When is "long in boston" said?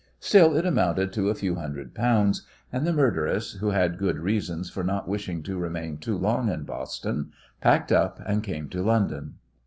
6.17-7.29